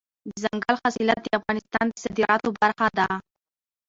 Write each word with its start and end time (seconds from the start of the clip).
دځنګل 0.35 0.75
حاصلات 0.81 1.19
د 1.23 1.27
افغانستان 1.39 1.85
د 1.89 1.93
صادراتو 2.03 2.49
برخه 2.61 2.87
ده. 2.97 3.07